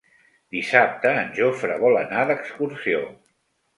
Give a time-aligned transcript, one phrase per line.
[0.55, 3.03] Dissabte en Jofre vol anar d'excursió.